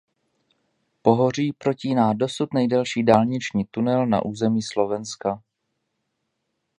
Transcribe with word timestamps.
Pohoří 1.01 1.53
protíná 1.53 2.13
dosud 2.13 2.53
nejdelší 2.53 3.03
dálniční 3.03 3.65
tunel 3.65 4.07
na 4.07 4.25
území 4.25 4.61
Slovenska. 4.61 5.43